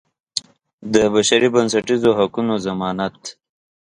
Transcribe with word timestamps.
د 0.93 0.95
بشري 1.13 1.47
بنسټیزو 1.53 2.09
حقوقو 2.19 2.55
ضمانت. 2.65 3.19